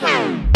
[0.00, 0.47] Thank you.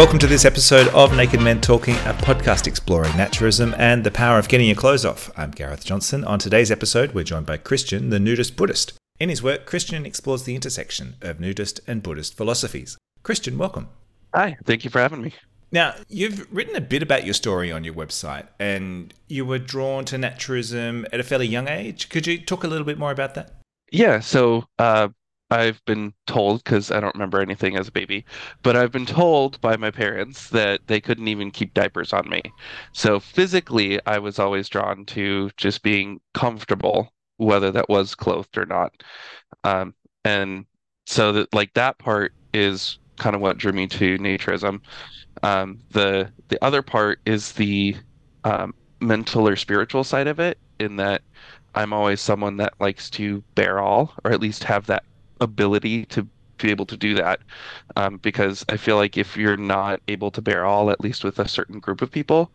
[0.00, 4.38] Welcome to this episode of Naked Men Talking, a podcast exploring naturism and the power
[4.38, 5.30] of getting your clothes off.
[5.36, 6.24] I'm Gareth Johnson.
[6.24, 8.94] On today's episode, we're joined by Christian, the nudist Buddhist.
[9.20, 12.96] In his work, Christian explores the intersection of nudist and Buddhist philosophies.
[13.22, 13.88] Christian, welcome.
[14.34, 15.34] Hi, thank you for having me.
[15.70, 20.06] Now, you've written a bit about your story on your website, and you were drawn
[20.06, 22.08] to naturism at a fairly young age.
[22.08, 23.60] Could you talk a little bit more about that?
[23.92, 25.08] Yeah, so uh,
[25.50, 28.24] I've been told, because I don't remember anything as a baby,
[28.62, 32.42] but I've been told by my parents that they couldn't even keep diapers on me.
[32.92, 38.66] So physically, I was always drawn to just being comfortable, whether that was clothed or
[38.66, 38.92] not.
[39.64, 40.66] Um, and
[41.06, 44.80] so that like that part is kind of what drew me to naturism.
[45.42, 47.96] Um, the the other part is the
[48.44, 51.22] um, mental or spiritual side of it, in that
[51.74, 55.04] I'm always someone that likes to bear all, or at least have that
[55.40, 56.26] ability to
[56.58, 57.40] be able to do that
[57.96, 61.38] um, because I feel like if you're not able to bear all, at least with
[61.38, 62.50] a certain group of people,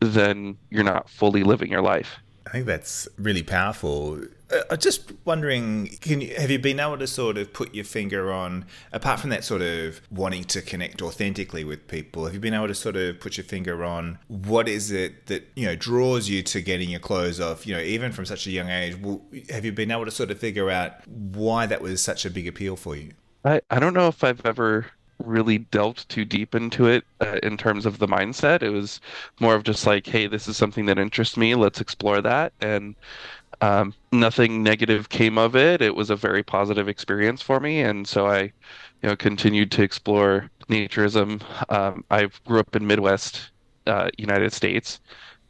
[0.00, 2.16] then you're not fully living your life.
[2.46, 4.20] I think that's really powerful.
[4.50, 7.84] Uh, I'm just wondering, can you, have you been able to sort of put your
[7.84, 12.40] finger on, apart from that sort of wanting to connect authentically with people, have you
[12.40, 15.74] been able to sort of put your finger on what is it that you know
[15.74, 17.66] draws you to getting your clothes off?
[17.66, 18.96] You know, even from such a young age,
[19.50, 22.46] have you been able to sort of figure out why that was such a big
[22.46, 23.12] appeal for you?
[23.44, 24.86] I, I don't know if I've ever
[25.24, 28.62] really delved too deep into it uh, in terms of the mindset.
[28.62, 29.00] It was
[29.40, 31.54] more of just like, hey, this is something that interests me.
[31.54, 32.52] Let's explore that.
[32.60, 32.94] And
[33.60, 35.80] um, nothing negative came of it.
[35.80, 37.80] It was a very positive experience for me.
[37.80, 38.52] And so I, you
[39.02, 41.42] know, continued to explore naturism.
[41.70, 43.50] Um, I grew up in Midwest
[43.86, 45.00] uh, United States.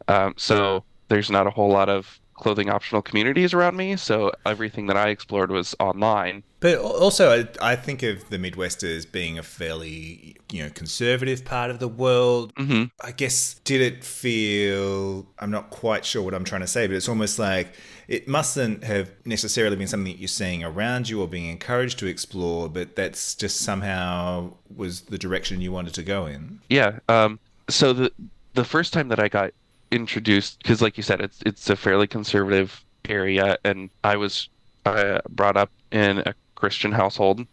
[0.08, 3.96] Um, so there's not a whole lot of clothing optional communities around me.
[3.96, 6.42] So everything that I explored was online.
[6.60, 7.30] But also,
[7.60, 11.80] I, I think of the Midwest as being a fairly, you know, conservative part of
[11.80, 12.54] the world.
[12.54, 12.84] Mm-hmm.
[13.06, 16.96] I guess, did it feel, I'm not quite sure what I'm trying to say, but
[16.96, 17.74] it's almost like
[18.08, 22.06] it mustn't have necessarily been something that you're seeing around you or being encouraged to
[22.06, 26.60] explore, but that's just somehow was the direction you wanted to go in.
[26.70, 27.00] Yeah.
[27.08, 28.12] Um, so the,
[28.54, 29.52] the first time that I got
[29.90, 34.48] introduced because like you said it's it's a fairly conservative area and i was
[34.84, 37.46] uh, brought up in a christian household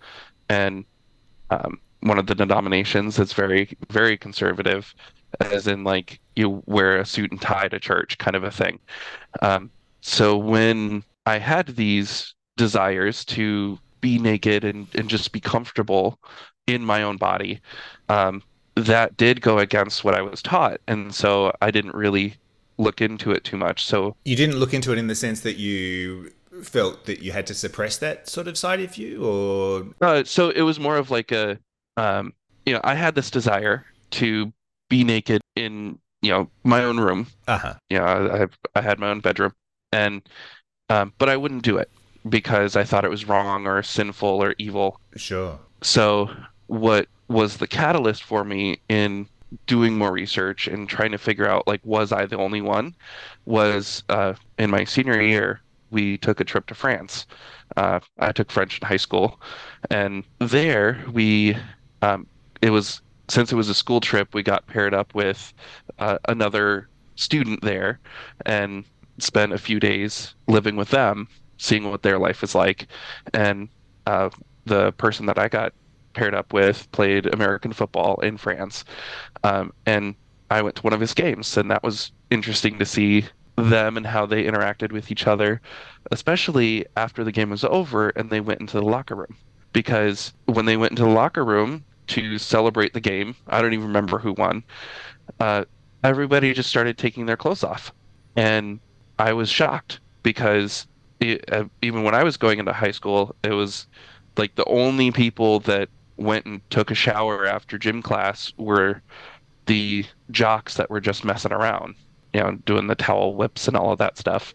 [0.50, 0.86] and
[1.50, 4.94] um, one of the denominations that's very very conservative
[5.42, 8.80] as in like you wear a suit and tie to church kind of a thing.
[9.42, 9.72] Um,
[10.02, 16.20] so when i had these desires to be naked and, and just be comfortable
[16.68, 17.62] in my own body
[18.10, 18.44] um,
[18.76, 20.82] that did go against what I was taught.
[20.88, 22.36] And so I didn't really
[22.78, 23.86] look into it too much.
[23.86, 27.48] So you didn't look into it in the sense that you felt that you had
[27.48, 31.10] to suppress that sort of side of you or uh, so it was more of
[31.10, 31.58] like a
[31.98, 32.32] um
[32.66, 34.54] you know i had this desire to
[34.90, 39.10] be naked in you know my own room uh-huh you know i i had my
[39.10, 39.52] own bedroom
[39.92, 40.22] and
[40.90, 41.90] um but i wouldn't do it
[42.30, 46.30] because i thought it was wrong or sinful or evil sure so
[46.68, 49.28] what was the catalyst for me in
[49.68, 52.96] doing more research and trying to figure out like was I the only one?
[53.46, 55.62] Was uh, in my senior year
[55.92, 57.28] we took a trip to France.
[57.78, 59.40] Uh, I took French in high school,
[59.90, 61.58] and there we
[62.02, 62.28] um,
[62.62, 65.54] it was since it was a school trip we got paired up with
[66.00, 68.00] uh, another student there
[68.46, 68.86] and
[69.20, 71.28] spent a few days living with them,
[71.58, 72.88] seeing what their life is like,
[73.34, 73.70] and
[74.08, 74.30] uh,
[74.66, 75.74] the person that I got
[76.14, 78.86] paired up with played American football in France.
[79.44, 80.16] Um, and
[80.50, 83.26] I went to one of his games, and that was interesting to see
[83.56, 85.62] them and how they interacted with each other,
[86.12, 89.36] especially after the game was over and they went into the locker room.
[89.74, 93.88] Because when they went into the locker room to celebrate the game, I don't even
[93.88, 94.64] remember who won,
[95.40, 95.66] uh,
[96.04, 97.94] everybody just started taking their clothes off.
[98.36, 98.80] And
[99.20, 100.88] I was shocked because
[101.20, 103.88] it, uh, even when I was going into high school, it was
[104.38, 109.02] like the only people that went and took a shower after gym class were
[109.66, 111.96] the jocks that were just messing around,
[112.34, 114.54] you know, doing the towel whips and all of that stuff.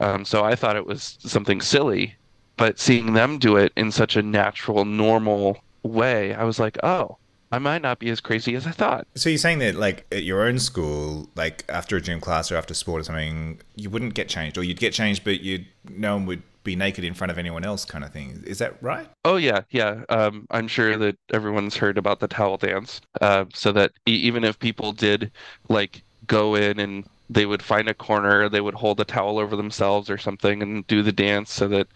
[0.00, 2.16] Um, so I thought it was something silly,
[2.56, 7.18] but seeing them do it in such a natural, normal way, I was like, oh,
[7.52, 9.06] I might not be as crazy as I thought.
[9.14, 12.56] So you're saying that, like at your own school, like after a gym class or
[12.56, 16.16] after sport or something, you wouldn't get changed, or you'd get changed, but you'd no
[16.16, 18.42] one would be naked in front of anyone else, kind of thing.
[18.46, 19.08] Is that right?
[19.24, 20.04] Oh yeah, yeah.
[20.10, 23.00] Um, I'm sure that everyone's heard about the towel dance.
[23.22, 25.30] Uh, so that e- even if people did
[25.70, 29.56] like go in and they would find a corner, they would hold a towel over
[29.56, 31.88] themselves or something and do the dance so that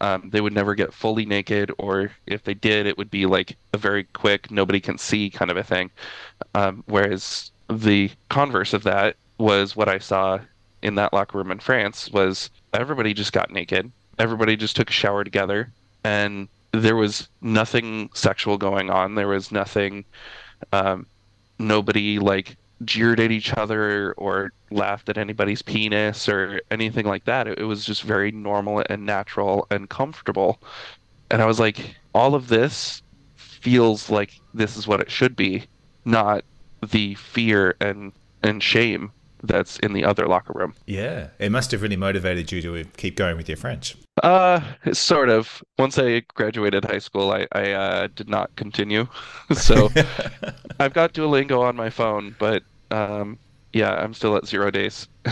[0.00, 3.56] um, they would never get fully naked, or if they did, it would be like
[3.72, 5.90] a very quick, nobody can see kind of a thing.
[6.54, 10.40] Um, whereas the converse of that was what I saw
[10.82, 14.92] in that locker room in France was everybody just got naked, everybody just took a
[14.92, 15.72] shower together,
[16.04, 19.14] and there was nothing sexual going on.
[19.14, 20.04] There was nothing,
[20.72, 21.06] um,
[21.58, 27.46] nobody like jeered at each other or laughed at anybody's penis or anything like that.
[27.46, 30.60] It, it was just very normal and natural and comfortable.
[31.30, 33.02] And I was like, all of this
[33.36, 35.64] feels like this is what it should be,
[36.04, 36.44] not
[36.90, 38.12] the fear and
[38.42, 39.10] and shame
[39.46, 40.74] that's in the other locker room.
[40.86, 43.96] Yeah, it must have really motivated you to keep going with your French.
[44.22, 44.60] Uh,
[44.92, 45.62] sort of.
[45.78, 49.06] Once I graduated high school, I I uh, did not continue.
[49.52, 49.90] so
[50.80, 53.38] I've got Duolingo on my phone, but um,
[53.72, 55.08] yeah, I'm still at zero days.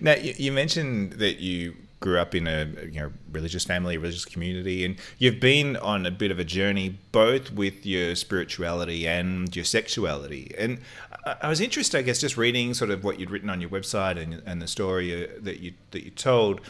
[0.00, 4.24] now you, you mentioned that you grew up in a you know religious family, religious
[4.24, 9.54] community, and you've been on a bit of a journey both with your spirituality and
[9.54, 10.54] your sexuality.
[10.58, 10.80] And
[11.42, 14.20] I, was interested, I guess, just reading sort of what you'd written on your website
[14.20, 16.60] and, and the story uh, that you that you told.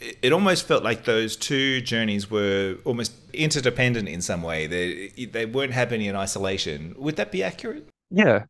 [0.00, 4.66] It, it almost felt like those two journeys were almost interdependent in some way.
[4.66, 6.94] They they weren't happening in isolation.
[6.98, 7.88] Would that be accurate?
[8.10, 8.44] Yeah.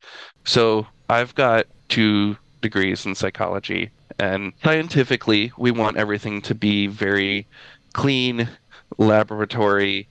[0.45, 7.47] So I've got two degrees in psychology, and scientifically, we want everything to be very
[7.93, 8.49] clean,
[8.97, 10.09] laboratory,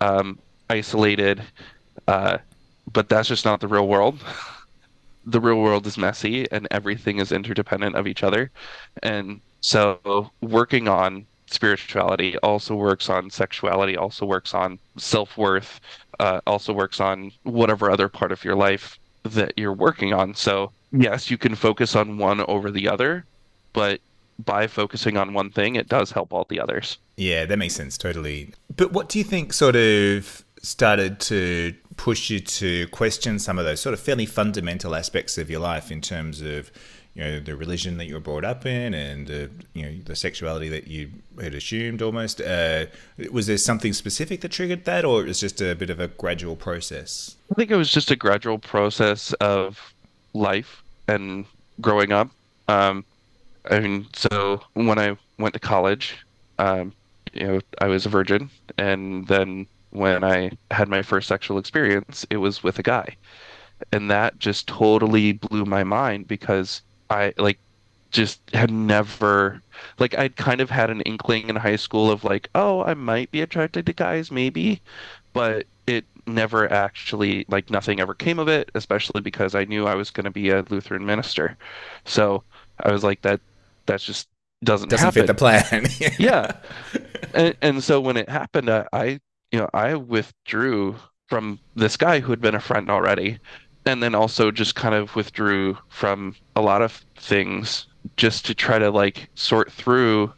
[0.00, 0.38] um,
[0.70, 1.42] isolated,
[2.06, 2.38] uh,
[2.92, 4.20] but that's just not the real world.
[5.26, 8.50] the real world is messy, and everything is interdependent of each other.
[9.02, 15.80] And so, working on spirituality also works on sexuality, also works on self worth,
[16.20, 20.34] uh, also works on whatever other part of your life that you're working on.
[20.34, 23.26] So, yes, you can focus on one over the other,
[23.78, 24.00] but
[24.44, 26.98] by focusing on one thing, it does help all the others.
[27.16, 28.52] Yeah, that makes sense, totally.
[28.76, 33.64] But what do you think sort of started to push you to question some of
[33.64, 36.72] those sort of fairly fundamental aspects of your life in terms of
[37.14, 40.14] you know the religion that you were brought up in and uh, you know the
[40.16, 41.10] sexuality that you
[41.40, 42.86] had assumed almost uh,
[43.30, 46.08] was there something specific that triggered that or it was just a bit of a
[46.08, 49.94] gradual process i think it was just a gradual process of
[50.34, 51.44] life and
[51.80, 52.30] growing up
[52.68, 53.04] um,
[53.68, 56.16] i mean so when i went to college
[56.58, 56.92] um,
[57.32, 58.50] you know i was a virgin.
[58.78, 63.16] And then when i had my first sexual experience it was with a guy.
[63.92, 67.58] And that just totally blew my mind because I like
[68.10, 69.62] just had never
[69.98, 73.30] like I'd kind of had an inkling in high school of like, oh, I might
[73.30, 74.82] be attracted to guys, maybe,
[75.32, 79.94] but it never actually like nothing ever came of it, especially because I knew I
[79.94, 81.56] was going to be a Lutheran minister.
[82.04, 82.44] So
[82.80, 83.40] I was like that
[83.88, 84.28] that's just
[84.62, 85.22] doesn't doesn't happen.
[85.22, 85.86] fit the plan.
[86.18, 86.52] yeah.
[87.34, 89.04] And, and so when it happened, I, I
[89.50, 90.96] you know, I withdrew
[91.26, 93.38] from this guy who had been a friend already
[93.86, 97.86] and then also just kind of withdrew from a lot of things
[98.16, 100.32] just to try to like sort through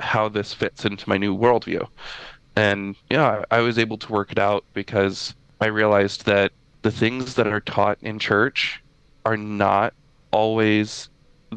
[0.00, 1.86] how this fits into my new worldview.
[2.54, 7.34] And yeah, I was able to work it out because I realized that the things
[7.34, 8.82] that are taught in church
[9.24, 9.92] are not
[10.30, 11.08] always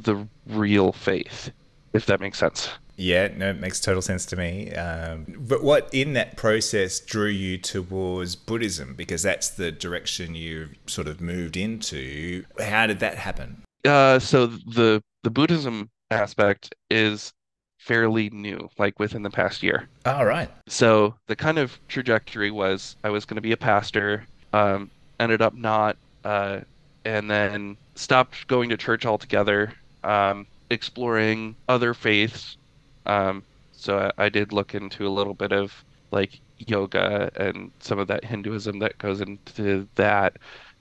[0.04, 1.52] the real faith,
[1.94, 2.70] if that makes sense.
[2.96, 4.74] Yeah, no, it makes total sense to me.
[4.74, 8.94] Um, but what in that process drew you towards Buddhism?
[8.94, 12.44] Because that's the direction you sort of moved into.
[12.60, 13.64] How did that happen?
[13.86, 17.32] Uh, so the the Buddhism aspect is
[17.78, 19.88] fairly new, like within the past year.
[20.06, 20.50] All right.
[20.68, 25.42] So the kind of trajectory was I was going to be a pastor, um, ended
[25.42, 26.60] up not, uh,
[27.06, 32.58] and then stopped going to church altogether, um, exploring other faiths,
[33.06, 38.00] um, so I, I did look into a little bit of like yoga and some
[38.00, 40.38] of that Hinduism that goes into that.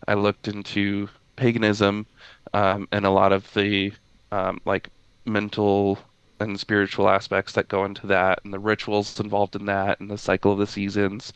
[0.07, 2.07] I looked into paganism
[2.55, 3.93] um, and a lot of the
[4.33, 4.89] um, like
[5.25, 5.99] mental
[6.41, 10.19] and spiritual aspects that go into that and the rituals involved in that and the
[10.19, 11.33] cycle of the seasons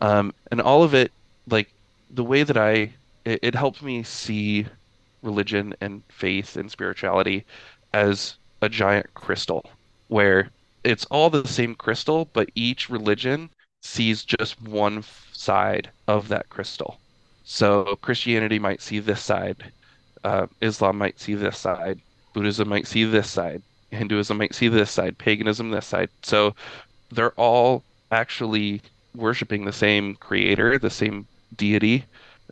[0.00, 1.12] um, and all of it
[1.48, 1.74] like
[2.10, 2.92] the way that i
[3.24, 4.66] it, it helped me see
[5.22, 7.44] religion and faith and spirituality
[7.92, 9.64] as a giant crystal
[10.08, 10.50] where
[10.82, 13.50] it's all the same crystal, but each religion
[13.82, 16.98] sees just one side of that crystal.
[17.44, 19.72] So Christianity might see this side,
[20.24, 22.00] uh, Islam might see this side,
[22.32, 26.10] Buddhism might see this side, Hinduism might see this side, paganism this side.
[26.22, 26.54] So
[27.10, 28.82] they're all actually
[29.14, 32.04] worshiping the same creator, the same deity,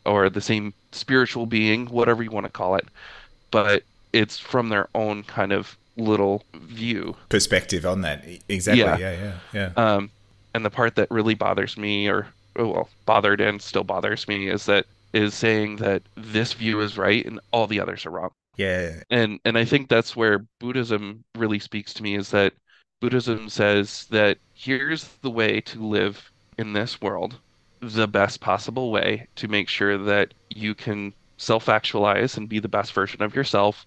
[0.09, 2.87] or the same spiritual being, whatever you want to call it.
[3.51, 8.25] But it's from their own kind of little view perspective on that.
[8.49, 8.81] Exactly.
[8.81, 9.13] Yeah, yeah,
[9.53, 9.71] yeah.
[9.77, 9.95] yeah.
[9.95, 10.11] Um,
[10.55, 14.49] and the part that really bothers me, or oh, well, bothered and still bothers me,
[14.49, 18.31] is that is saying that this view is right and all the others are wrong.
[18.57, 19.03] Yeah.
[19.11, 22.55] And and I think that's where Buddhism really speaks to me is that
[23.01, 27.37] Buddhism says that here's the way to live in this world,
[27.81, 32.93] the best possible way to make sure that you can self-actualize and be the best
[32.93, 33.87] version of yourself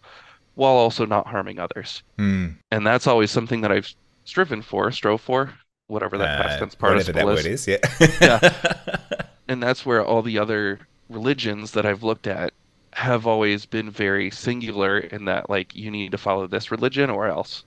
[0.55, 2.03] while also not harming others.
[2.17, 2.55] Mm.
[2.71, 3.93] And that's always something that I've
[4.25, 5.53] striven for, strove for,
[5.87, 7.45] whatever that uh, past tense participle that is.
[7.45, 7.67] word is.
[7.67, 7.77] Yeah.
[8.21, 9.01] yeah.
[9.47, 10.79] And that's where all the other
[11.09, 12.53] religions that I've looked at
[12.93, 17.27] have always been very singular in that like you need to follow this religion or
[17.27, 17.65] else.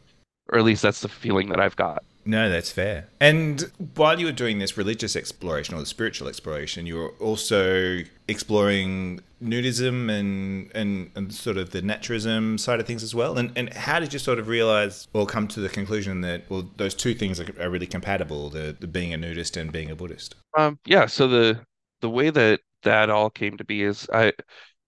[0.49, 2.03] Or at least that's the feeling that I've got.
[2.27, 3.09] No, that's fair.
[3.21, 8.01] And while you were doing this religious exploration or the spiritual exploration, you were also
[8.29, 13.37] exploring nudism and, and, and sort of the naturism side of things as well.
[13.37, 16.71] And, and how did you sort of realize or come to the conclusion that, well,
[16.79, 19.97] those two things are, are really compatible, the, the being a nudist and being a
[19.97, 20.35] Buddhist?
[20.57, 21.05] Um, yeah.
[21.07, 21.61] So the,
[22.01, 24.33] the way that that all came to be is I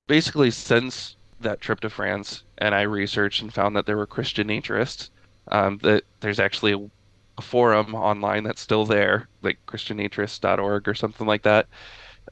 [0.06, 4.48] basically since that trip to France and I researched and found that there were Christian
[4.48, 5.10] naturists,
[5.48, 6.90] um, that there's actually a
[7.38, 11.66] a forum online that's still there, like christiannaturist.org or something like that.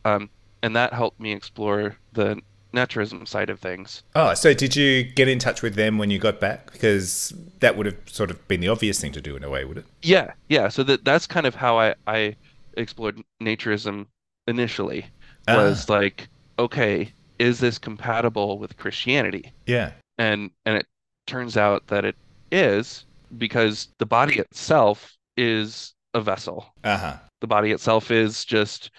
[0.04, 0.30] Um,
[0.62, 2.40] and that helped me explore the
[2.74, 4.02] naturism side of things.
[4.14, 6.72] Oh, so did you get in touch with them when you got back?
[6.72, 9.64] Because that would have sort of been the obvious thing to do in a way,
[9.64, 9.86] would it?
[10.02, 10.68] Yeah, yeah.
[10.68, 12.36] So that that's kind of how I, I
[12.76, 14.06] explored naturism
[14.48, 15.06] initially.
[15.46, 15.92] Was ah.
[15.92, 19.52] like, okay, is this compatible with Christianity?
[19.66, 19.92] Yeah.
[20.18, 20.86] And and it
[21.26, 22.16] turns out that it
[22.50, 23.04] is
[23.38, 26.66] because the body itself is a vessel.
[26.82, 27.16] Uh-huh.
[27.40, 28.90] The body itself is just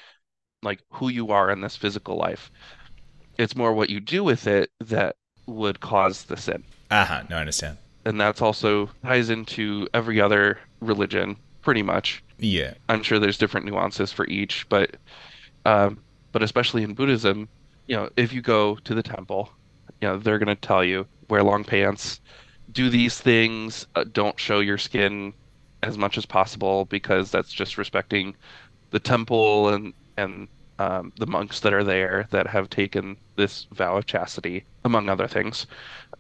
[0.62, 2.52] like who you are in this physical life.
[3.38, 5.16] It's more what you do with it that
[5.46, 6.64] would cause the sin.
[6.92, 7.24] Uh-huh.
[7.30, 7.78] No, I understand.
[8.06, 12.24] And that's also ties into every other religion, pretty much.
[12.38, 12.76] Yeah.
[12.90, 14.98] I'm sure there's different nuances for each, but
[15.66, 16.00] um,
[16.32, 17.50] but especially in Buddhism,
[17.88, 19.50] you know, if you go to the temple,
[20.02, 22.22] you know, they're gonna tell you wear long pants,
[22.76, 23.88] do these things.
[23.96, 25.34] Uh, don't show your skin
[25.82, 28.36] as much as possible because that's just respecting
[28.92, 33.98] the temple and and um, the monks that are there that have taken this vow
[33.98, 35.68] of chastity, among other things.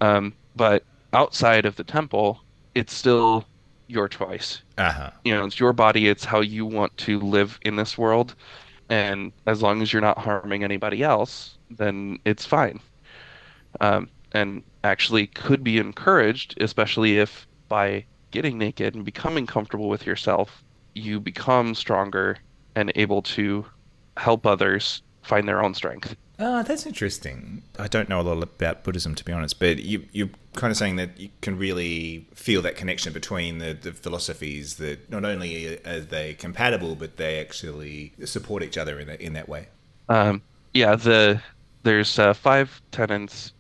[0.01, 0.83] Um, but
[1.13, 2.41] outside of the temple,
[2.73, 3.45] it's still
[3.87, 4.61] your choice.
[4.77, 5.11] Uh-huh.
[5.23, 6.07] You know, it's your body.
[6.07, 8.35] It's how you want to live in this world,
[8.89, 12.79] and as long as you're not harming anybody else, then it's fine.
[13.81, 20.05] Um, and actually could be encouraged, especially if by getting naked and becoming comfortable with
[20.05, 20.61] yourself,
[20.93, 22.37] you become stronger
[22.75, 23.65] and able to
[24.17, 26.15] help others find their own strength.
[26.37, 27.63] Ah, that's interesting.
[27.79, 30.75] I don't know a lot about Buddhism, to be honest, but you, you're kind of
[30.75, 35.79] saying that you can really feel that connection between the, the philosophies that not only
[35.85, 39.69] are they compatible, but they actually support each other in that, in that way.
[40.09, 40.41] Um,
[40.73, 41.41] yeah, the
[41.83, 43.53] there's uh, five tenets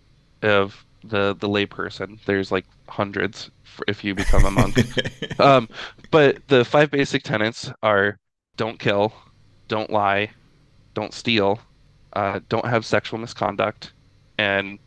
[0.45, 2.19] of the the layperson.
[2.25, 3.51] There's like hundreds
[3.87, 4.77] if you become a monk.
[5.39, 5.69] um,
[6.11, 8.17] but the five basic tenets are:
[8.57, 9.13] don't kill,
[9.67, 10.31] don't lie,
[10.93, 11.59] don't steal,
[12.13, 13.93] uh, don't have sexual misconduct,
[14.37, 14.79] and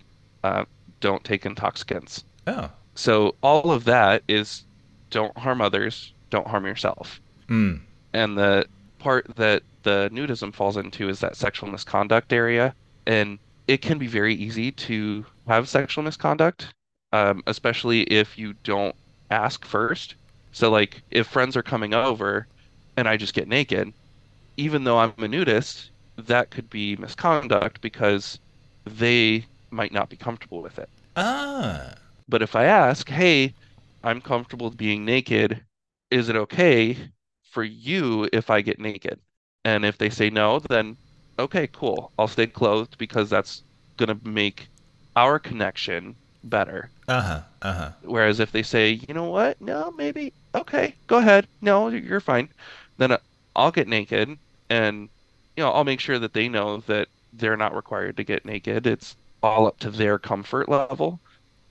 [0.45, 0.65] uh,
[1.01, 2.25] don't take intoxicants.
[2.47, 2.71] Oh.
[2.95, 4.65] So all of that is
[5.11, 7.21] don't harm others, don't harm yourself.
[7.49, 7.81] Mm.
[8.13, 8.67] And the
[8.99, 12.75] part that the nudism falls into is that sexual misconduct area,
[13.07, 13.39] and
[13.69, 16.75] it can be very easy to have sexual misconduct,
[17.13, 18.97] um, especially if you don't
[19.31, 20.15] ask first.
[20.53, 22.49] So, like, if friends are coming over
[22.97, 23.93] and I just get naked,
[24.57, 28.41] even though I'm a nudist, that could be misconduct because
[28.87, 30.89] they might not be comfortable with it.
[31.15, 31.95] Ah.
[32.27, 33.55] But if I ask, hey,
[34.03, 35.61] I'm comfortable being naked,
[36.11, 36.97] is it okay
[37.43, 39.21] for you if I get naked?
[39.65, 40.97] And if they say no, then
[41.39, 42.13] okay, cool.
[42.19, 43.63] I'll stay clothed because that's
[43.97, 44.69] going to make
[45.17, 46.91] our connection better.
[47.09, 47.43] Uh huh.
[47.63, 47.93] Uh huh.
[48.03, 52.49] Whereas if they say, you know what, no, maybe, okay, go ahead, no, you're fine,
[52.99, 53.17] then
[53.57, 54.39] I'll get naked
[54.71, 55.09] and,
[55.57, 58.87] you know, I'll make sure that they know that they're not required to get naked.
[58.87, 61.21] It's all up to their comfort level.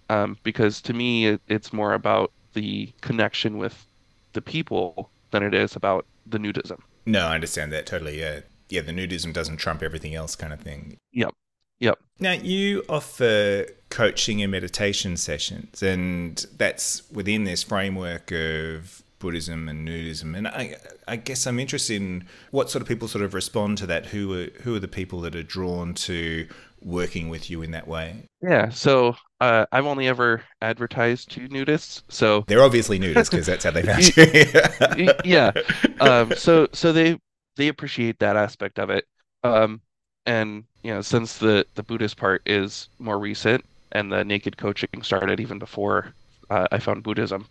[0.10, 3.86] Um, because to me, it, it's more about the connection with
[4.34, 6.80] the people than it is about the nudism.
[7.06, 8.20] No, I understand that totally.
[8.20, 8.82] Yeah, yeah.
[8.82, 10.98] The nudism doesn't trump everything else, kind of thing.
[11.14, 11.34] Yep.
[11.80, 12.00] Yep.
[12.20, 19.88] Now you offer coaching and meditation sessions, and that's within this framework of Buddhism and
[19.88, 20.38] nudism.
[20.38, 20.76] And I,
[21.08, 24.08] I guess I'm interested in what sort of people sort of respond to that.
[24.08, 26.48] Who are who are the people that are drawn to
[26.82, 28.24] working with you in that way?
[28.42, 28.70] Yeah.
[28.70, 32.04] So uh, I've only ever advertised to nudists.
[32.10, 34.18] So they're obviously nudists because that's how they found
[34.98, 35.12] you.
[35.24, 35.52] yeah.
[36.00, 37.20] Um, so so they
[37.58, 39.06] they appreciate that aspect of it.
[39.44, 39.82] Um,
[40.26, 44.90] and you know, since the the Buddhist part is more recent, and the naked coaching
[45.04, 46.16] started even before
[46.50, 47.50] uh, I found Buddhism.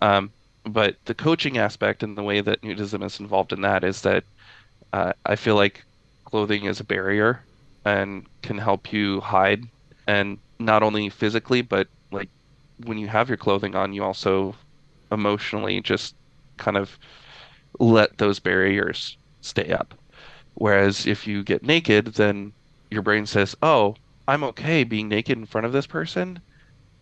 [0.00, 0.34] Um,
[0.64, 4.24] but the coaching aspect and the way that nudism is involved in that is that
[4.92, 5.86] uh, I feel like
[6.24, 7.46] clothing is a barrier
[7.84, 9.62] and can help you hide
[10.06, 12.30] and not only physically but like
[12.78, 14.56] when you have your clothing on you also
[15.12, 16.16] emotionally just
[16.58, 16.98] kind of
[17.80, 19.94] let those barriers stay up
[20.54, 22.52] whereas if you get naked then
[22.90, 23.94] your brain says oh
[24.28, 26.38] i'm okay being naked in front of this person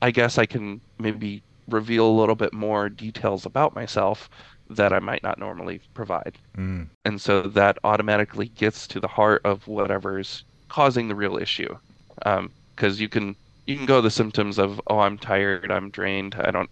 [0.03, 4.29] i guess i can maybe reveal a little bit more details about myself
[4.71, 6.39] that I might not normally provide.
[6.57, 6.89] Mm.
[7.05, 11.77] And so that automatically gets to the heart of whatever's causing the real issue.
[12.17, 13.37] Because um, you can
[13.67, 16.71] you can go the symptoms of oh I'm tired, I'm drained, I don't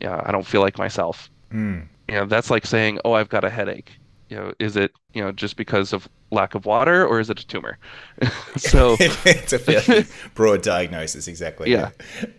[0.00, 1.30] yeah I don't feel like myself.
[1.52, 1.86] Mm.
[2.08, 3.92] You know that's like saying oh I've got a headache
[4.32, 7.38] you know, is it you know just because of lack of water or is it
[7.38, 7.76] a tumor?
[8.56, 11.70] so it's a fairly broad diagnosis, exactly.
[11.70, 11.90] Yeah.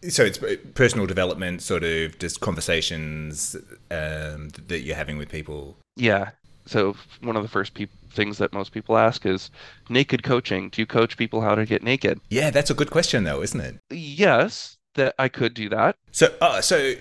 [0.10, 0.40] So it's
[0.74, 3.56] personal development, sort of just conversations
[3.92, 5.78] um, that you're having with people.
[5.96, 6.32] Yeah.
[6.66, 9.52] So one of the first pe- things that most people ask is
[9.88, 10.70] naked coaching.
[10.70, 12.20] Do you coach people how to get naked?
[12.30, 13.78] Yeah, that's a good question, though, isn't it?
[13.92, 15.98] Yes, that I could do that.
[16.12, 16.96] So, uh, so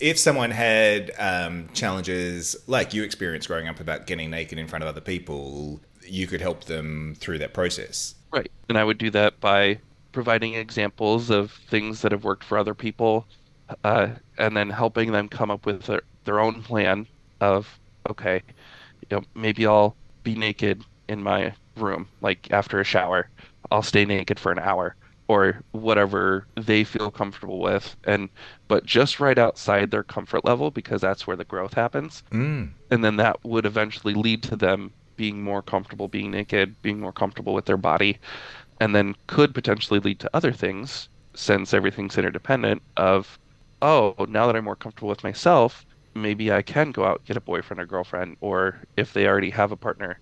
[0.00, 4.82] if someone had um, challenges like you experienced growing up about getting naked in front
[4.82, 8.14] of other people, you could help them through that process.
[8.32, 8.50] Right.
[8.68, 9.78] And I would do that by
[10.12, 13.26] providing examples of things that have worked for other people
[13.84, 17.06] uh, and then helping them come up with their, their own plan
[17.40, 18.42] of, okay,
[19.00, 23.28] you know, maybe I'll be naked in my room, like after a shower.
[23.70, 24.94] I'll stay naked for an hour
[25.28, 28.28] or whatever they feel comfortable with and
[28.68, 32.68] but just right outside their comfort level because that's where the growth happens mm.
[32.90, 37.12] and then that would eventually lead to them being more comfortable being naked being more
[37.12, 38.18] comfortable with their body
[38.80, 43.38] and then could potentially lead to other things since everything's interdependent of
[43.80, 47.40] oh now that i'm more comfortable with myself maybe i can go out get a
[47.40, 50.18] boyfriend or girlfriend or if they already have a partner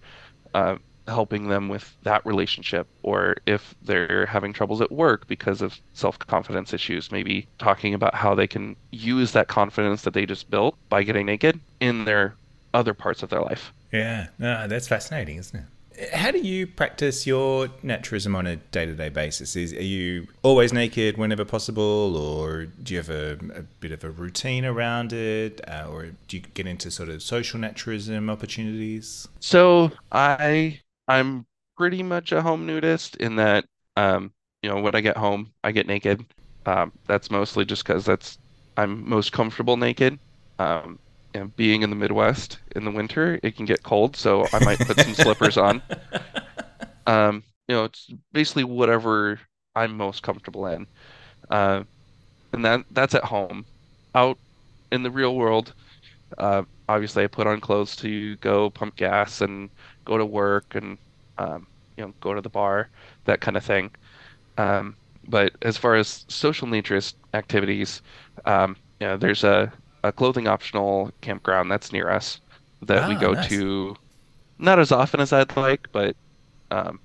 [0.55, 0.77] uh,
[1.11, 6.73] helping them with that relationship or if they're having troubles at work because of self-confidence
[6.73, 11.03] issues maybe talking about how they can use that confidence that they just built by
[11.03, 12.35] getting naked in their
[12.73, 13.73] other parts of their life.
[13.93, 15.67] Yeah no, that's fascinating isn't it?
[16.15, 19.55] How do you practice your naturism on a day-to-day basis?
[19.55, 24.03] Is are you always naked whenever possible or do you have a, a bit of
[24.03, 29.29] a routine around it uh, or do you get into sort of social naturism opportunities?
[29.41, 34.33] So i I'm pretty much a home nudist in that, um,
[34.63, 36.25] you know, when I get home, I get naked.
[36.67, 38.39] Um, that's mostly just because that's
[38.77, 40.19] I'm most comfortable naked.
[40.59, 40.99] Um,
[41.35, 44.79] and being in the Midwest in the winter, it can get cold, so I might
[44.79, 45.83] put some slippers on.
[47.07, 49.41] Um, you know, it's basically whatever
[49.75, 50.87] I'm most comfortable in,
[51.51, 51.83] uh,
[52.53, 53.67] and that that's at home.
[54.15, 54.39] Out
[54.93, 55.75] in the real world,
[56.39, 59.71] uh, obviously, I put on clothes to go pump gas and
[60.05, 60.99] go to work and
[61.39, 62.91] um, you know go to the bar,
[63.25, 63.91] that kind of thing.
[64.59, 64.97] Um,
[65.29, 68.03] but as far as social naturist activities,
[68.45, 69.73] um, you know, there's a,
[70.03, 72.41] a clothing optional campground that's near us
[72.83, 73.49] that we ah, go nice.
[73.49, 73.97] to,
[74.59, 76.17] not as often as I'd like, but
[76.71, 76.99] um,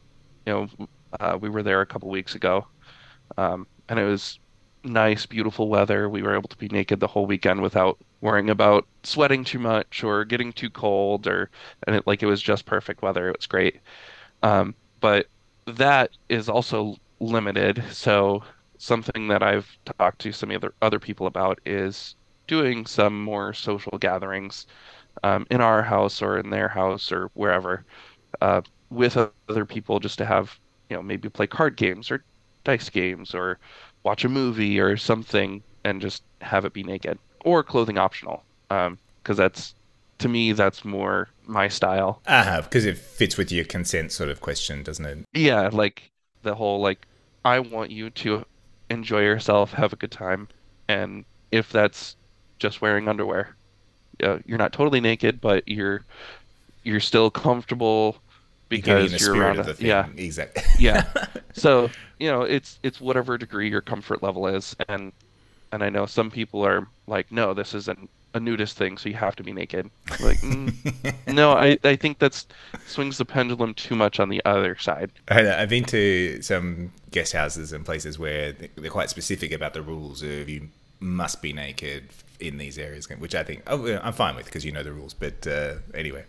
[0.45, 0.87] you know,
[1.19, 2.67] uh, we were there a couple weeks ago,
[3.37, 4.39] um, and it was
[4.85, 6.09] nice, beautiful weather.
[6.09, 10.03] We were able to be naked the whole weekend without worrying about sweating too much
[10.03, 11.49] or getting too cold, or
[11.87, 13.29] and it like it was just perfect weather.
[13.29, 13.81] It was great.
[14.43, 15.27] Um, but
[15.67, 17.83] that is also limited.
[17.91, 18.43] So
[18.77, 22.15] something that I've talked to some other other people about is
[22.47, 24.67] doing some more social gatherings
[25.23, 27.85] um, in our house or in their house or wherever
[28.41, 29.17] uh, with
[29.49, 32.23] other people just to have you know maybe play card games or
[32.63, 33.59] dice games or
[34.05, 38.87] watch a movie or something and just have it be naked or clothing optional because
[38.87, 39.75] um, that's
[40.19, 42.21] to me that's more my style.
[42.27, 45.17] Uh because it fits with your consent sort of question, doesn't it?
[45.33, 46.03] Yeah, like
[46.43, 47.05] the whole like
[47.43, 48.45] I want you to
[48.89, 50.47] enjoy yourself, have a good time,
[50.87, 52.15] and if that's
[52.59, 53.55] just wearing underwear,
[54.23, 56.05] uh, you're not totally naked, but you're
[56.83, 58.17] you're still comfortable
[58.81, 59.87] because the you're around of a- the thing.
[59.87, 60.63] yeah Exactly.
[60.79, 61.05] yeah
[61.53, 65.11] so you know it's it's whatever degree your comfort level is and
[65.71, 69.07] and i know some people are like no this is an, a nudist thing so
[69.09, 69.89] you have to be naked
[70.21, 70.73] like mm,
[71.33, 72.45] no i i think that's
[72.85, 77.33] swings the pendulum too much on the other side I I've been to some guest
[77.33, 80.67] houses and places where they're quite specific about the rules of you
[80.99, 82.09] must be naked
[82.39, 85.13] in these areas, which I think oh, I'm fine with because you know the rules.
[85.13, 86.25] But uh, anyway,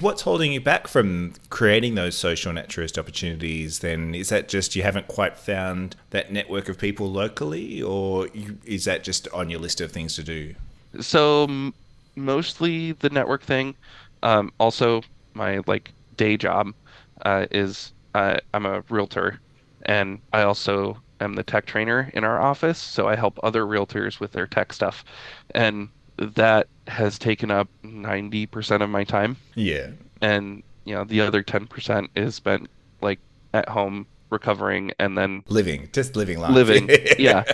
[0.00, 3.80] what's holding you back from creating those social naturist opportunities?
[3.80, 8.58] Then is that just you haven't quite found that network of people locally, or you,
[8.64, 10.54] is that just on your list of things to do?
[10.98, 11.74] so m-
[12.16, 13.74] mostly the network thing
[14.22, 15.02] um also
[15.34, 16.74] my like day job
[17.22, 19.38] uh is uh, i'm a realtor
[19.82, 24.18] and i also am the tech trainer in our office so i help other realtors
[24.18, 25.04] with their tech stuff
[25.54, 29.36] and that has taken up 90% of my time.
[29.54, 32.68] Yeah, and you know the other 10% is spent
[33.02, 33.20] like
[33.54, 36.52] at home recovering and then living, just living life.
[36.52, 37.44] living yeah.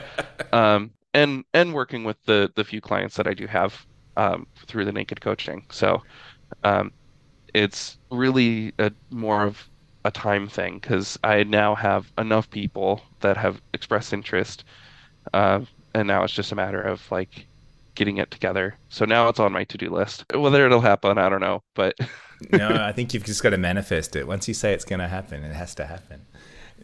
[0.52, 4.84] Um and and working with the the few clients that i do have um through
[4.84, 5.64] the naked coaching.
[5.70, 6.02] So
[6.64, 6.92] um
[7.54, 9.68] it's really a more of
[10.04, 14.64] a time thing because i now have enough people that have expressed interest
[15.32, 15.60] uh,
[15.94, 17.48] and now it's just a matter of like
[17.96, 21.40] getting it together so now it's on my to-do list whether it'll happen i don't
[21.40, 21.94] know but
[22.52, 24.26] no, I think you've just got to manifest it.
[24.26, 26.26] Once you say it's going to happen, it has to happen.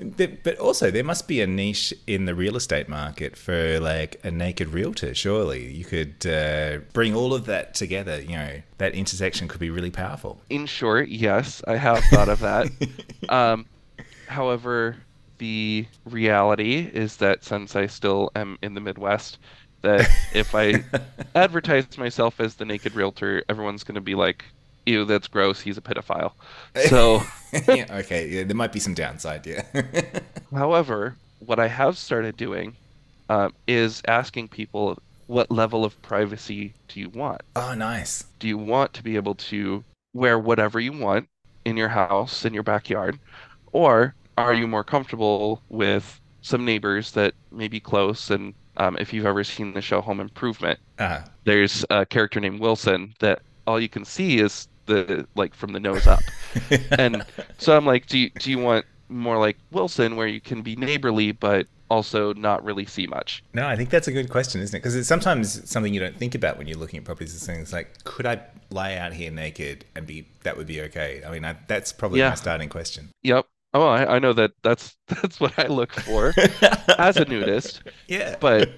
[0.01, 4.19] But, but also, there must be a niche in the real estate market for like
[4.25, 5.15] a naked realtor.
[5.15, 8.21] Surely you could uh, bring all of that together.
[8.21, 10.41] You know, that intersection could be really powerful.
[10.49, 12.69] In short, yes, I have thought of that.
[13.29, 13.67] um,
[14.29, 14.97] however,
[15.37, 19.39] the reality is that since I still am in the Midwest,
[19.83, 20.85] that if I
[21.35, 24.45] advertise myself as the naked realtor, everyone's going to be like,
[24.87, 25.61] "Ew, that's gross.
[25.61, 26.33] He's a pedophile."
[26.89, 27.23] So,
[27.69, 29.47] yeah, okay, yeah, there might be some downside.
[29.47, 29.63] Yeah.
[30.53, 32.75] however, what I have started doing
[33.29, 38.25] um, is asking people, "What level of privacy do you want?" oh, nice.
[38.39, 41.29] do you want to be able to wear whatever you want
[41.65, 43.19] in your house in your backyard
[43.73, 49.13] or are you more comfortable with some neighbors that may be close and um, if
[49.13, 53.81] you've ever seen the show home improvement Uh, there's a character named wilson that all
[53.81, 56.21] you can see is the like from the nose up
[56.99, 57.25] and
[57.59, 60.75] so i'm like do you, do you want more like wilson where you can be
[60.77, 64.75] neighborly but also not really see much No, I think that's a good question, isn't
[64.75, 64.81] it?
[64.81, 67.35] Because it's sometimes something you don't think about when you're looking at properties.
[67.35, 71.21] It's things like, could I lie out here naked and be that would be okay?
[71.27, 72.31] I mean, I, that's probably Yeah.
[72.31, 73.11] my starting question.
[73.23, 76.33] yep oh I, I know that that's that's what i look for
[76.99, 77.83] as a nudist.
[78.09, 78.69] Yeah, but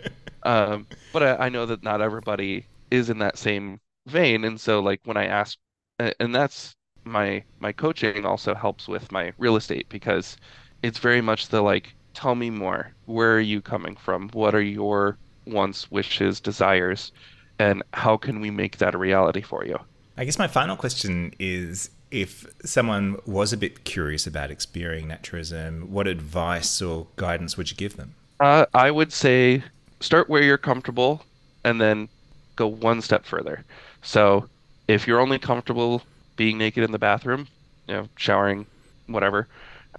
[0.42, 4.44] um but I, I know that not everybody is in that same vein.
[4.44, 5.58] And so like when i ask
[5.98, 10.36] and that's my my coaching also helps with my real estate because
[10.82, 12.94] it's very much the like tell me more.
[13.06, 14.28] Where are you coming from?
[14.30, 17.12] What are your wants wishes desires?
[17.58, 19.78] And how can we make that a reality for you?
[20.16, 25.88] I guess my final question is if someone was a bit curious about experiencing naturism,
[25.88, 28.14] what advice or guidance would you give them?
[28.38, 29.64] Uh, I would say
[29.98, 31.24] start where you're comfortable
[31.64, 32.08] and then
[32.54, 33.64] go one step further.
[34.02, 34.48] So
[34.86, 36.02] if you're only comfortable
[36.36, 37.48] being naked in the bathroom,
[37.88, 38.64] you know, showering,
[39.08, 39.48] whatever,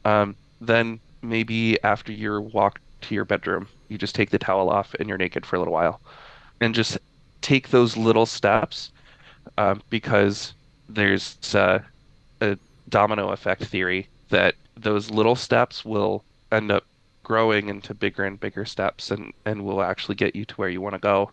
[0.05, 4.93] um, then maybe after your walk to your bedroom, you just take the towel off
[4.99, 5.99] and you're naked for a little while.
[6.61, 6.97] And just
[7.41, 8.91] take those little steps
[9.57, 10.53] um, because
[10.87, 11.79] there's uh,
[12.41, 12.57] a
[12.89, 16.85] domino effect theory that those little steps will end up
[17.23, 20.79] growing into bigger and bigger steps and and will actually get you to where you
[20.79, 21.31] want to go.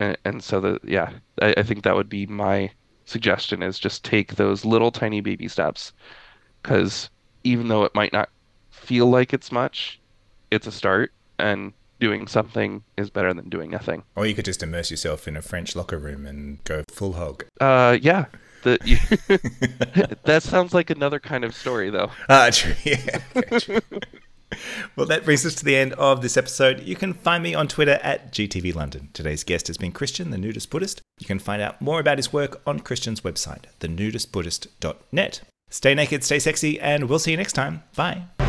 [0.00, 2.70] And, and so the yeah I, I think that would be my
[3.04, 5.92] suggestion is just take those little tiny baby steps
[6.62, 7.10] because
[7.44, 8.30] even though it might not
[8.70, 10.00] feel like it's much
[10.50, 14.02] it's a start and doing something is better than doing nothing.
[14.16, 17.44] Or you could just immerse yourself in a French locker room and go full hog.
[17.60, 18.26] uh yeah
[18.64, 22.74] the, that sounds like another kind of story though Ah, true.
[22.84, 22.98] Yeah.
[23.58, 23.80] true.
[24.96, 26.82] well, that brings us to the end of this episode.
[26.82, 29.08] You can find me on Twitter at GTV London.
[29.12, 31.00] Today's guest has been Christian, the nudist Buddhist.
[31.18, 35.40] You can find out more about his work on Christian's website, thenudistbuddhist.net.
[35.70, 37.82] Stay naked, stay sexy, and we'll see you next time.
[37.96, 38.43] Bye.